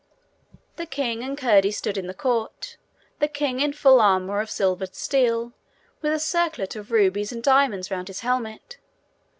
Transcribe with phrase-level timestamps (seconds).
[0.77, 2.77] The king and Curdie stood in the court,
[3.19, 5.53] the king in full armour of silvered steel,
[6.01, 8.79] with a circlet of rubies and diamonds round his helmet.